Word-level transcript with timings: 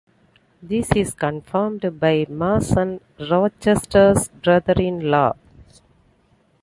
This 0.63 0.91
is 0.95 1.13
confirmed 1.13 1.99
by 1.99 2.25
Mason, 2.27 3.01
Rochester's 3.19 4.29
brother-in-law. 4.29 5.33